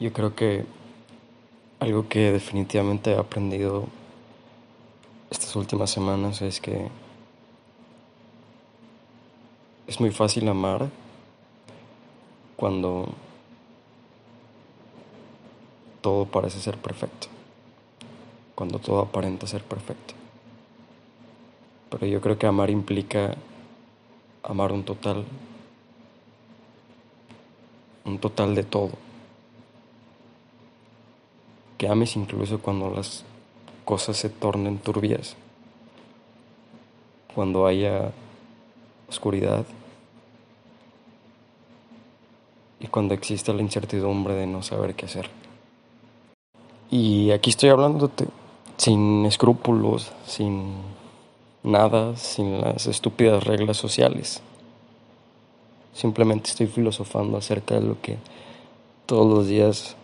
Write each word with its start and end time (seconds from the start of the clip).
Yo 0.00 0.12
creo 0.12 0.36
que 0.36 0.64
algo 1.80 2.08
que 2.08 2.30
definitivamente 2.30 3.10
he 3.10 3.18
aprendido 3.18 3.86
estas 5.28 5.56
últimas 5.56 5.90
semanas 5.90 6.40
es 6.40 6.60
que 6.60 6.86
es 9.88 9.98
muy 9.98 10.12
fácil 10.12 10.48
amar 10.48 10.88
cuando 12.54 13.08
todo 16.00 16.26
parece 16.26 16.60
ser 16.60 16.78
perfecto, 16.78 17.26
cuando 18.54 18.78
todo 18.78 19.00
aparenta 19.00 19.48
ser 19.48 19.64
perfecto. 19.64 20.14
Pero 21.90 22.06
yo 22.06 22.20
creo 22.20 22.38
que 22.38 22.46
amar 22.46 22.70
implica 22.70 23.34
amar 24.44 24.70
un 24.70 24.84
total, 24.84 25.24
un 28.04 28.18
total 28.20 28.54
de 28.54 28.62
todo 28.62 29.07
que 31.78 31.88
ames 31.88 32.16
incluso 32.16 32.58
cuando 32.58 32.90
las 32.90 33.24
cosas 33.84 34.16
se 34.16 34.28
tornen 34.28 34.78
turbias, 34.78 35.36
cuando 37.34 37.66
haya 37.66 38.10
oscuridad 39.08 39.64
y 42.80 42.88
cuando 42.88 43.14
exista 43.14 43.52
la 43.52 43.62
incertidumbre 43.62 44.34
de 44.34 44.46
no 44.46 44.62
saber 44.62 44.94
qué 44.94 45.06
hacer. 45.06 45.30
Y 46.90 47.30
aquí 47.30 47.50
estoy 47.50 47.70
hablándote 47.70 48.26
sin 48.76 49.24
escrúpulos, 49.24 50.12
sin 50.26 50.74
nada, 51.62 52.16
sin 52.16 52.60
las 52.60 52.86
estúpidas 52.86 53.44
reglas 53.44 53.76
sociales. 53.76 54.42
Simplemente 55.92 56.50
estoy 56.50 56.66
filosofando 56.66 57.36
acerca 57.38 57.74
de 57.74 57.82
lo 57.82 58.00
que 58.00 58.18
todos 59.06 59.26
los 59.26 59.48
días 59.48 59.96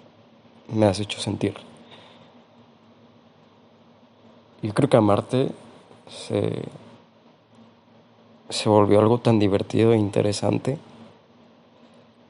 me 0.69 0.87
has 0.87 1.01
hecho 1.01 1.21
sentir. 1.21 1.55
Yo 4.63 4.73
creo 4.73 4.89
que 4.89 4.97
amarte 4.97 5.51
se, 6.09 6.63
se 8.49 8.69
volvió 8.69 9.01
algo 9.01 9.19
tan 9.19 9.39
divertido 9.39 9.93
e 9.93 9.99
interesante 9.99 10.79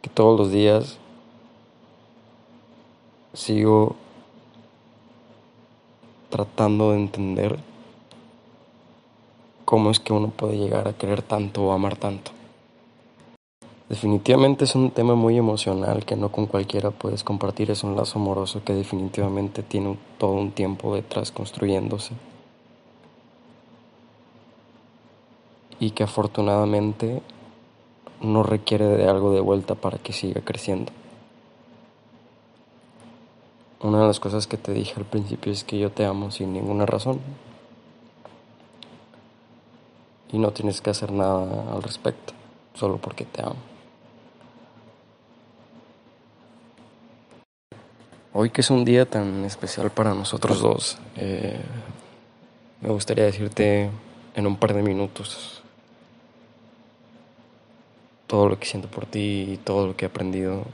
que 0.02 0.10
todos 0.10 0.38
los 0.38 0.50
días 0.50 0.98
sigo 3.32 3.96
tratando 6.30 6.90
de 6.90 6.98
entender 6.98 7.58
cómo 9.64 9.90
es 9.90 10.00
que 10.00 10.12
uno 10.12 10.28
puede 10.28 10.58
llegar 10.58 10.88
a 10.88 10.92
querer 10.92 11.22
tanto 11.22 11.62
o 11.64 11.72
amar 11.72 11.96
tanto. 11.96 12.33
Definitivamente 13.94 14.64
es 14.64 14.74
un 14.74 14.90
tema 14.90 15.14
muy 15.14 15.38
emocional 15.38 16.04
que 16.04 16.16
no 16.16 16.32
con 16.32 16.46
cualquiera 16.46 16.90
puedes 16.90 17.22
compartir, 17.22 17.70
es 17.70 17.84
un 17.84 17.94
lazo 17.94 18.18
amoroso 18.18 18.64
que 18.64 18.74
definitivamente 18.74 19.62
tiene 19.62 19.96
todo 20.18 20.32
un 20.32 20.50
tiempo 20.50 20.96
detrás 20.96 21.30
construyéndose 21.30 22.14
y 25.78 25.92
que 25.92 26.02
afortunadamente 26.02 27.22
no 28.20 28.42
requiere 28.42 28.84
de 28.84 29.08
algo 29.08 29.32
de 29.32 29.38
vuelta 29.38 29.76
para 29.76 29.98
que 29.98 30.12
siga 30.12 30.40
creciendo. 30.40 30.90
Una 33.80 34.00
de 34.00 34.08
las 34.08 34.18
cosas 34.18 34.48
que 34.48 34.56
te 34.56 34.72
dije 34.72 34.94
al 34.96 35.06
principio 35.06 35.52
es 35.52 35.62
que 35.62 35.78
yo 35.78 35.92
te 35.92 36.04
amo 36.04 36.32
sin 36.32 36.52
ninguna 36.52 36.84
razón 36.84 37.20
y 40.32 40.38
no 40.38 40.50
tienes 40.50 40.80
que 40.80 40.90
hacer 40.90 41.12
nada 41.12 41.72
al 41.72 41.80
respecto, 41.80 42.32
solo 42.74 42.96
porque 42.96 43.24
te 43.24 43.40
amo. 43.40 43.73
Hoy 48.36 48.50
que 48.50 48.62
es 48.62 48.70
un 48.70 48.84
día 48.84 49.06
tan 49.06 49.44
especial 49.44 49.92
para 49.92 50.12
nosotros 50.12 50.60
dos, 50.60 50.98
eh, 51.14 51.60
me 52.80 52.88
gustaría 52.88 53.22
decirte 53.22 53.90
en 54.34 54.46
un 54.48 54.56
par 54.56 54.74
de 54.74 54.82
minutos 54.82 55.62
todo 58.26 58.48
lo 58.48 58.58
que 58.58 58.66
siento 58.66 58.88
por 58.88 59.06
ti 59.06 59.52
y 59.52 59.56
todo 59.56 59.86
lo 59.86 59.96
que 59.96 60.04
he 60.04 60.08
aprendido 60.08 60.64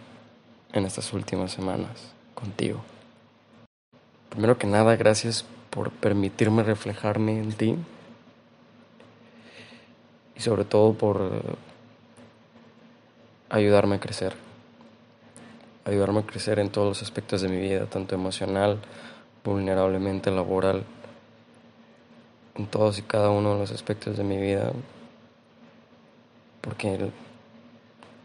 en 0.73 0.87
estas 0.87 1.13
últimas 1.13 1.53
semanas 1.53 2.15
contigo. 2.35 2.81
Primero 4.31 4.57
que 4.57 4.67
nada, 4.67 4.97
gracias 4.97 5.45
por 5.69 5.91
permitirme 5.91 6.63
reflejarme 6.63 7.41
en 7.41 7.53
ti 7.53 7.77
y 10.35 10.41
sobre 10.41 10.65
todo 10.65 10.95
por 10.95 11.59
ayudarme 13.51 13.97
a 13.97 14.01
crecer 14.01 14.50
ayudarme 15.85 16.21
a 16.21 16.27
crecer 16.27 16.59
en 16.59 16.71
todos 16.71 16.89
los 16.89 17.03
aspectos 17.03 17.43
de 17.43 17.49
mi 17.49 17.59
vida, 17.59 17.87
tanto 17.87 18.15
emocional, 18.15 18.79
vulnerablemente 19.45 20.31
laboral, 20.31 20.85
en 22.55 22.67
todos 22.67 22.99
y 22.99 23.03
cada 23.03 23.31
uno 23.31 23.55
de 23.55 23.61
los 23.61 23.71
aspectos 23.71 24.17
de 24.17 24.25
mi 24.25 24.37
vida, 24.37 24.73
porque 26.61 27.11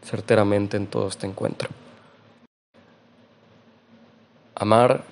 certeramente 0.04 0.76
en 0.76 0.86
todos 0.86 1.16
te 1.16 1.26
encuentro. 1.26 1.70
Amar 4.54 5.04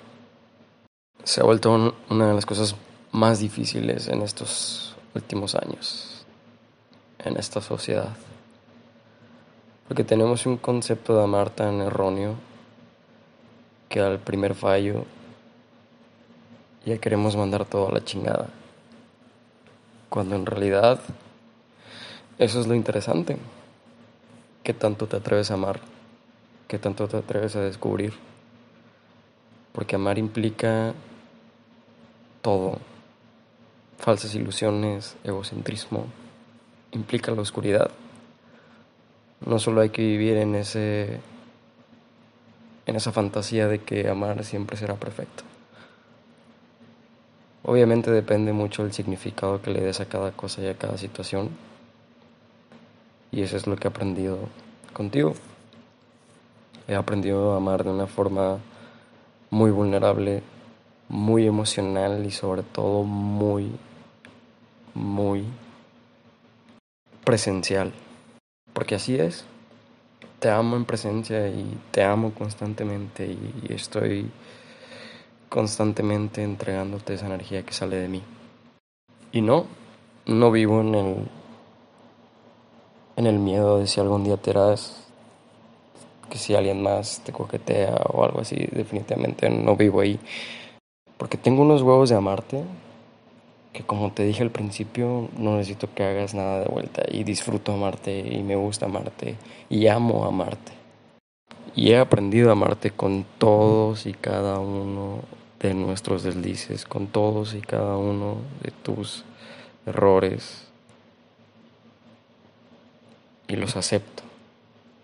se 1.23 1.41
ha 1.41 1.43
vuelto 1.43 1.93
una 2.09 2.27
de 2.27 2.33
las 2.33 2.45
cosas 2.45 2.75
más 3.11 3.39
difíciles 3.39 4.07
en 4.07 4.21
estos 4.21 4.95
últimos 5.13 5.55
años, 5.55 6.25
en 7.19 7.37
esta 7.37 7.61
sociedad. 7.61 8.09
Porque 9.87 10.03
tenemos 10.03 10.45
un 10.45 10.57
concepto 10.57 11.15
de 11.15 11.23
amar 11.23 11.49
tan 11.49 11.79
erróneo 11.81 12.35
que 13.89 13.99
al 13.99 14.19
primer 14.19 14.55
fallo 14.55 15.05
ya 16.85 16.97
queremos 16.97 17.35
mandar 17.35 17.65
todo 17.65 17.89
a 17.89 17.91
la 17.91 18.03
chingada. 18.03 18.49
Cuando 20.09 20.35
en 20.35 20.45
realidad 20.45 20.99
eso 22.37 22.59
es 22.59 22.67
lo 22.67 22.75
interesante. 22.75 23.37
¿Qué 24.63 24.73
tanto 24.73 25.07
te 25.07 25.17
atreves 25.17 25.51
a 25.51 25.53
amar? 25.53 25.79
¿Qué 26.67 26.79
tanto 26.79 27.07
te 27.07 27.17
atreves 27.17 27.55
a 27.55 27.61
descubrir? 27.61 28.13
Porque 29.71 29.95
amar 29.95 30.17
implica 30.17 30.93
todo. 32.41 32.79
Falsas 33.99 34.35
ilusiones, 34.35 35.15
egocentrismo, 35.23 36.05
implica 36.91 37.31
la 37.31 37.41
oscuridad. 37.41 37.91
No 39.41 39.59
solo 39.59 39.81
hay 39.81 39.89
que 39.89 40.01
vivir 40.01 40.37
en 40.37 40.55
ese 40.55 41.19
en 42.85 42.95
esa 42.95 43.11
fantasía 43.11 43.67
de 43.67 43.79
que 43.79 44.09
amar 44.09 44.43
siempre 44.43 44.77
será 44.77 44.95
perfecto. 44.95 45.43
Obviamente 47.63 48.11
depende 48.11 48.53
mucho 48.53 48.83
del 48.83 48.93
significado 48.93 49.61
que 49.61 49.71
le 49.71 49.81
des 49.81 49.99
a 49.99 50.05
cada 50.05 50.31
cosa 50.31 50.61
y 50.61 50.67
a 50.67 50.77
cada 50.77 50.97
situación. 50.97 51.49
Y 53.31 53.41
eso 53.41 53.57
es 53.57 53.65
lo 53.65 53.75
que 53.75 53.87
he 53.87 53.89
aprendido 53.89 54.37
contigo. 54.93 55.33
He 56.87 56.93
aprendido 56.93 57.53
a 57.53 57.57
amar 57.57 57.83
de 57.83 57.89
una 57.89 58.05
forma 58.05 58.59
muy 59.49 59.71
vulnerable, 59.71 60.43
muy 61.09 61.47
emocional 61.47 62.23
y 62.23 62.29
sobre 62.29 62.61
todo 62.61 63.03
muy, 63.03 63.71
muy 64.93 65.43
presencial. 67.23 67.91
Porque 68.75 68.93
así 68.93 69.15
es. 69.15 69.45
Te 70.39 70.51
amo 70.51 70.75
en 70.75 70.85
presencia 70.85 71.47
y 71.47 71.75
te 71.89 72.03
amo 72.03 72.31
constantemente 72.31 73.25
y 73.25 73.73
estoy 73.73 74.29
constantemente 75.49 76.43
entregándote 76.43 77.13
esa 77.13 77.27
energía 77.27 77.63
que 77.63 77.71
sale 77.73 77.95
de 77.95 78.09
mí. 78.09 78.21
Y 79.31 79.41
no, 79.41 79.65
no 80.25 80.51
vivo 80.51 80.81
en 80.81 80.95
el 80.95 81.15
en 83.15 83.27
el 83.27 83.39
miedo 83.39 83.79
de 83.79 83.87
si 83.87 84.01
algún 84.01 84.25
día 84.25 84.35
te 84.35 84.49
harás 84.51 85.01
que 86.29 86.37
si 86.37 86.55
alguien 86.55 86.83
más 86.83 87.21
te 87.23 87.31
coquetea 87.31 87.95
o 88.09 88.25
algo 88.25 88.41
así, 88.41 88.55
definitivamente 88.71 89.49
no 89.49 89.77
vivo 89.77 90.01
ahí. 90.01 90.19
Porque 91.17 91.37
tengo 91.37 91.61
unos 91.61 91.81
huevos 91.81 92.09
de 92.09 92.15
amarte 92.15 92.63
que 93.75 93.83
como 93.83 94.13
te 94.13 94.23
dije 94.23 94.41
al 94.41 94.51
principio, 94.51 95.27
no 95.37 95.57
necesito 95.57 95.93
que 95.93 96.05
hagas 96.05 96.33
nada 96.33 96.61
de 96.61 96.65
vuelta 96.65 97.03
y 97.11 97.25
disfruto 97.25 97.73
amarte 97.73 98.19
y 98.19 98.41
me 98.41 98.55
gusta 98.55 98.85
amarte 98.85 99.35
y 99.69 99.87
amo 99.87 100.23
amarte. 100.23 100.71
Y 101.75 101.91
he 101.91 101.97
aprendido 101.97 102.47
a 102.49 102.53
amarte 102.53 102.91
con 102.91 103.25
todos 103.37 104.05
y 104.05 104.13
cada 104.13 104.59
uno 104.59 105.19
de 105.59 105.73
nuestros 105.73 106.23
deslices, 106.23 106.85
con 106.85 107.07
todos 107.07 107.53
y 107.53 107.59
cada 107.59 107.97
uno 107.97 108.37
de 108.63 108.71
tus 108.71 109.25
errores. 109.85 110.69
Y 113.49 113.57
los 113.57 113.75
acepto. 113.75 114.23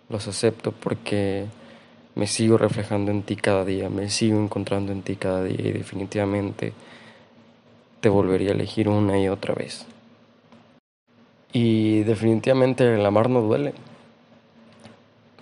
Los 0.07 0.29
acepto 0.29 0.71
porque 0.71 1.45
me 2.15 2.25
sigo 2.25 2.57
reflejando 2.57 3.11
en 3.11 3.23
ti 3.23 3.35
cada 3.35 3.65
día, 3.65 3.89
me 3.89 4.09
sigo 4.09 4.41
encontrando 4.41 4.93
en 4.93 5.01
ti 5.01 5.17
cada 5.17 5.43
día 5.43 5.59
y 5.59 5.73
definitivamente 5.73 6.71
te 8.01 8.09
volvería 8.09 8.49
a 8.49 8.53
elegir 8.53 8.89
una 8.89 9.17
y 9.19 9.29
otra 9.29 9.53
vez. 9.53 9.85
Y 11.53 12.03
definitivamente 12.03 12.93
el 12.93 13.05
amar 13.05 13.29
no 13.29 13.41
duele. 13.41 13.73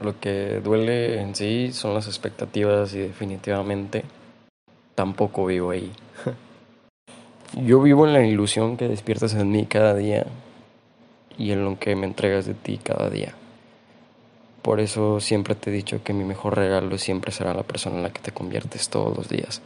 Lo 0.02 0.20
que 0.20 0.60
duele 0.64 1.22
en 1.22 1.36
sí 1.36 1.72
son 1.74 1.94
las 1.94 2.08
expectativas 2.08 2.94
y 2.94 3.00
definitivamente 3.00 4.04
tampoco 4.96 5.46
vivo 5.46 5.72
ahí. 5.72 5.92
Yo 7.54 7.82
vivo 7.82 8.06
en 8.06 8.14
la 8.14 8.26
ilusión 8.26 8.78
que 8.78 8.88
despiertas 8.88 9.34
en 9.34 9.52
mí 9.52 9.66
cada 9.66 9.96
día 9.96 10.26
y 11.38 11.52
en 11.52 11.64
lo 11.64 11.80
que 11.80 11.96
me 11.96 12.06
entregas 12.06 12.46
de 12.46 12.54
ti 12.54 12.80
cada 12.82 13.10
día. 13.10 13.34
Por 14.62 14.80
eso 14.80 15.20
siempre 15.20 15.56
te 15.56 15.70
he 15.70 15.74
dicho 15.74 16.04
que 16.04 16.14
mi 16.14 16.24
mejor 16.24 16.56
regalo 16.58 16.98
siempre 16.98 17.32
será 17.32 17.54
la 17.54 17.64
persona 17.64 17.98
en 17.98 18.04
la 18.04 18.10
que 18.12 18.22
te 18.22 18.32
conviertes 18.32 18.90
todos 18.90 19.16
los 19.16 19.30
días. 19.30 19.62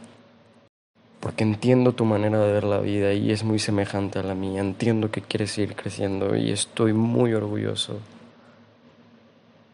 Porque 1.24 1.42
entiendo 1.42 1.94
tu 1.94 2.04
manera 2.04 2.38
de 2.38 2.52
ver 2.52 2.64
la 2.64 2.80
vida 2.80 3.14
y 3.14 3.30
es 3.30 3.44
muy 3.44 3.58
semejante 3.58 4.18
a 4.18 4.22
la 4.22 4.34
mía. 4.34 4.60
Entiendo 4.60 5.10
que 5.10 5.22
quieres 5.22 5.52
seguir 5.52 5.74
creciendo 5.74 6.36
y 6.36 6.50
estoy 6.50 6.92
muy 6.92 7.32
orgulloso 7.32 7.98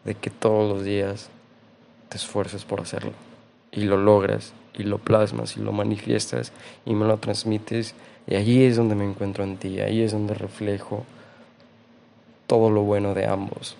de 0.05 0.15
que 0.15 0.29
todos 0.29 0.71
los 0.71 0.85
días 0.85 1.29
te 2.07 2.15
esfuerces 2.15 2.63
por 2.63 2.79
hacerlo. 2.79 3.11
Y 3.69 3.81
lo 3.81 3.97
logras, 3.97 4.53
y 4.77 4.83
lo 4.83 4.99
plasmas, 4.99 5.57
y 5.57 5.59
lo 5.59 5.73
manifiestas, 5.73 6.53
y 6.85 6.93
me 6.93 7.05
lo 7.05 7.17
transmites. 7.17 7.95
Y 8.27 8.35
allí 8.35 8.63
es 8.63 8.77
donde 8.77 8.95
me 8.95 9.03
encuentro 9.03 9.43
en 9.43 9.57
ti, 9.57 9.81
ahí 9.81 10.03
es 10.03 10.13
donde 10.13 10.35
reflejo 10.35 11.03
todo 12.47 12.69
lo 12.69 12.83
bueno 12.83 13.13
de 13.13 13.25
ambos. 13.27 13.75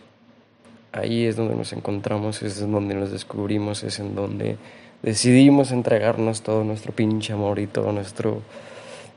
Ahí 0.91 1.25
es 1.25 1.37
donde 1.37 1.55
nos 1.55 1.71
encontramos, 1.71 2.43
es 2.43 2.61
en 2.61 2.73
donde 2.73 2.95
nos 2.95 3.11
descubrimos, 3.11 3.85
es 3.85 3.97
en 3.99 4.13
donde 4.13 4.57
decidimos 5.01 5.71
entregarnos 5.71 6.41
todo 6.41 6.63
nuestro 6.63 6.93
pinche 6.93 7.33
amor 7.33 7.59
y 7.59 7.67
todo 7.67 7.91
nuestro 7.91 8.41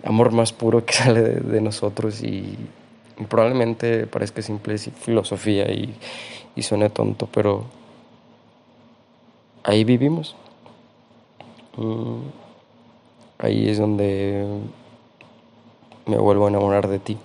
amor 0.05 0.33
más 0.33 0.53
puro 0.53 0.85
que 0.85 0.93
sale 0.95 1.23
de, 1.23 1.61
nosotros 1.61 2.23
y, 2.23 2.57
probablemente 3.29 4.09
parezca 4.09 4.43
simple 4.43 4.77
filosofía 4.77 5.71
y, 5.71 5.95
y 6.57 6.63
suene 6.63 6.91
tonto, 6.91 7.29
pero 7.33 7.65
ahí 9.63 9.85
vivimos. 9.85 10.37
Mm, 11.77 12.21
ahí 13.39 13.69
es 13.69 13.79
donde 13.79 14.47
me 16.07 16.19
vuelvo 16.19 16.47
a 16.47 16.49
enamorar 16.49 16.89
de 16.89 16.99
ti. 16.99 17.19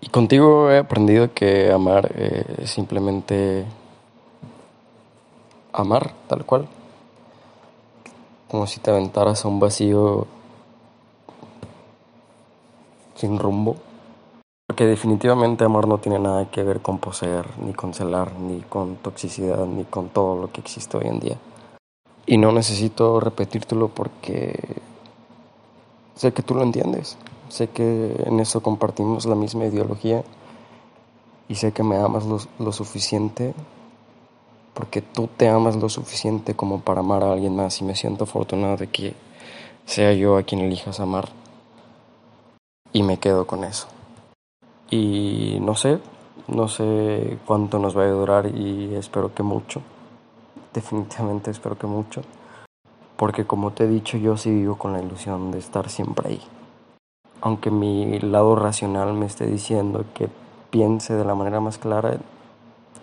Y 0.00 0.08
contigo 0.08 0.70
he 0.70 0.78
aprendido 0.78 1.32
que 1.34 1.72
amar 1.72 2.12
eh, 2.14 2.44
es 2.62 2.70
simplemente 2.70 3.64
amar, 5.72 6.12
tal 6.28 6.44
cual. 6.44 6.68
Como 8.50 8.66
si 8.66 8.80
te 8.80 8.90
aventaras 8.90 9.44
a 9.44 9.48
un 9.48 9.60
vacío 9.60 10.26
sin 13.14 13.38
rumbo. 13.38 13.76
Porque 14.66 14.86
definitivamente 14.86 15.64
amar 15.64 15.88
no 15.88 15.98
tiene 15.98 16.18
nada 16.18 16.50
que 16.50 16.62
ver 16.62 16.80
con 16.80 16.98
poseer, 16.98 17.46
ni 17.58 17.72
con 17.72 17.94
celar, 17.94 18.32
ni 18.34 18.60
con 18.60 18.96
toxicidad, 18.96 19.66
ni 19.66 19.84
con 19.84 20.08
todo 20.10 20.40
lo 20.40 20.52
que 20.52 20.60
existe 20.60 20.96
hoy 20.96 21.06
en 21.06 21.20
día. 21.20 21.36
Y 22.26 22.36
no 22.36 22.52
necesito 22.52 23.18
repetírtelo 23.20 23.88
porque 23.88 24.76
sé 26.14 26.32
que 26.32 26.42
tú 26.42 26.54
lo 26.54 26.62
entiendes. 26.62 27.16
Sé 27.48 27.68
que 27.68 28.14
en 28.26 28.40
eso 28.40 28.62
compartimos 28.62 29.24
la 29.24 29.34
misma 29.34 29.64
ideología 29.64 30.22
y 31.48 31.54
sé 31.54 31.72
que 31.72 31.82
me 31.82 31.96
amas 31.96 32.24
lo, 32.26 32.72
suficiente 32.72 33.54
porque 34.78 35.02
tú 35.02 35.28
te 35.36 35.48
amas 35.48 35.74
lo 35.74 35.88
suficiente 35.88 36.54
como 36.54 36.82
para 36.82 37.00
amar 37.00 37.24
a 37.24 37.32
alguien 37.32 37.56
más 37.56 37.80
y 37.80 37.84
me 37.84 37.96
siento 37.96 38.22
afortunado 38.22 38.76
de 38.76 38.86
que 38.86 39.14
sea 39.86 40.12
yo 40.12 40.36
a 40.36 40.44
quien 40.44 40.60
elijas 40.60 41.00
amar 41.00 41.28
y 42.92 43.02
me 43.02 43.18
quedo 43.18 43.44
con 43.44 43.64
eso. 43.64 43.88
Y 44.88 45.58
no 45.62 45.74
sé, 45.74 45.98
no 46.46 46.68
sé 46.68 47.38
cuánto 47.44 47.80
nos 47.80 47.98
va 47.98 48.04
a 48.04 48.10
durar 48.10 48.46
y 48.46 48.94
espero 48.94 49.34
que 49.34 49.42
mucho, 49.42 49.82
definitivamente 50.72 51.50
espero 51.50 51.76
que 51.76 51.88
mucho, 51.88 52.22
porque 53.16 53.46
como 53.46 53.72
te 53.72 53.82
he 53.82 53.88
dicho 53.88 54.16
yo 54.16 54.36
sí 54.36 54.48
vivo 54.48 54.78
con 54.78 54.92
la 54.92 55.02
ilusión 55.02 55.50
de 55.50 55.58
estar 55.58 55.90
siempre 55.90 56.28
ahí 56.28 56.40
aunque 57.40 57.70
mi 57.70 58.18
lado 58.20 58.56
racional 58.56 59.14
me 59.14 59.26
esté 59.26 59.46
diciendo 59.46 60.04
que 60.14 60.28
piense 60.70 61.14
de 61.14 61.24
la 61.24 61.34
manera 61.34 61.60
más 61.60 61.78
clara, 61.78 62.18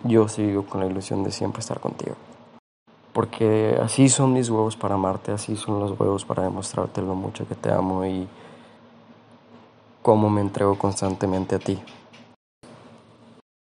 yo 0.03 0.27
sigo 0.27 0.65
con 0.65 0.81
la 0.81 0.87
ilusión 0.87 1.23
de 1.23 1.31
siempre 1.31 1.59
estar 1.59 1.79
contigo. 1.79 2.15
Porque 3.13 3.77
así 3.81 4.09
son 4.09 4.33
mis 4.33 4.49
huevos 4.49 4.75
para 4.75 4.95
amarte, 4.95 5.31
así 5.31 5.55
son 5.55 5.79
los 5.79 5.99
huevos 5.99 6.25
para 6.25 6.43
demostrarte 6.43 7.01
lo 7.01 7.15
mucho 7.15 7.47
que 7.47 7.55
te 7.55 7.71
amo 7.71 8.05
y 8.05 8.27
cómo 10.01 10.29
me 10.29 10.41
entrego 10.41 10.77
constantemente 10.77 11.55
a 11.55 11.59
ti. 11.59 11.81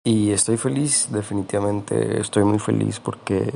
Y 0.04 0.30
estoy 0.30 0.56
feliz, 0.56 1.08
definitivamente 1.10 2.20
estoy 2.20 2.44
muy 2.44 2.58
feliz 2.58 3.00
porque 3.00 3.52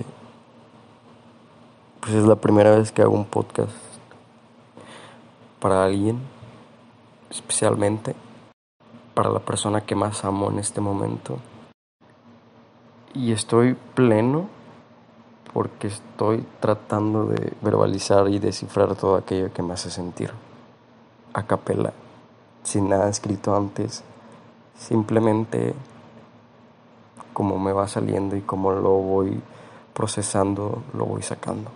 pues 2.00 2.14
es 2.14 2.24
la 2.24 2.36
primera 2.36 2.76
vez 2.76 2.90
que 2.92 3.02
hago 3.02 3.14
un 3.14 3.26
podcast 3.26 3.72
para 5.60 5.84
alguien 5.84 6.18
especialmente 7.30 8.14
para 9.14 9.30
la 9.30 9.38
persona 9.38 9.82
que 9.82 9.94
más 9.94 10.24
amo 10.24 10.50
en 10.50 10.58
este 10.58 10.80
momento. 10.80 11.38
Y 13.14 13.32
estoy 13.32 13.76
pleno 13.94 14.48
porque 15.52 15.88
estoy 15.88 16.46
tratando 16.60 17.26
de 17.26 17.52
verbalizar 17.60 18.28
y 18.28 18.38
descifrar 18.38 18.94
todo 18.94 19.16
aquello 19.16 19.52
que 19.52 19.62
me 19.62 19.74
hace 19.74 19.90
sentir 19.90 20.30
a 21.32 21.42
capela, 21.44 21.92
sin 22.62 22.88
nada 22.88 23.08
escrito 23.08 23.56
antes, 23.56 24.04
simplemente 24.76 25.74
como 27.32 27.58
me 27.58 27.72
va 27.72 27.88
saliendo 27.88 28.36
y 28.36 28.42
como 28.42 28.70
lo 28.72 28.90
voy 28.90 29.40
procesando, 29.92 30.82
lo 30.94 31.06
voy 31.06 31.22
sacando. 31.22 31.70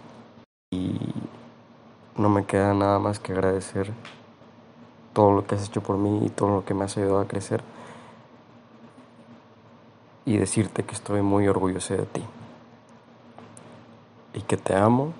Y 0.70 0.98
no 2.16 2.28
me 2.28 2.44
queda 2.44 2.74
nada 2.74 2.98
más 2.98 3.18
que 3.18 3.32
agradecer 3.32 3.92
todo 5.12 5.32
lo 5.32 5.46
que 5.46 5.54
has 5.56 5.68
hecho 5.68 5.82
por 5.82 5.96
mí 5.96 6.26
y 6.26 6.28
todo 6.30 6.50
lo 6.50 6.64
que 6.64 6.74
me 6.74 6.84
has 6.84 6.96
ayudado 6.96 7.20
a 7.20 7.26
crecer. 7.26 7.62
Y 10.26 10.38
decirte 10.38 10.84
que 10.84 10.94
estoy 10.94 11.22
muy 11.22 11.48
orgulloso 11.48 11.94
de 11.94 12.06
ti. 12.06 12.24
Y 14.32 14.42
que 14.42 14.56
te 14.56 14.74
amo. 14.74 15.12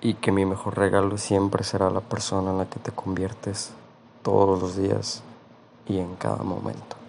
Y 0.00 0.14
que 0.14 0.30
mi 0.30 0.44
mejor 0.44 0.76
regalo 0.76 1.18
siempre 1.18 1.64
será 1.64 1.90
la 1.90 2.00
persona 2.00 2.50
en 2.50 2.58
la 2.58 2.66
que 2.66 2.78
te 2.78 2.92
conviertes 2.92 3.72
todos 4.22 4.60
los 4.60 4.76
días 4.76 5.22
y 5.86 5.98
en 5.98 6.16
cada 6.16 6.42
momento. 6.42 7.05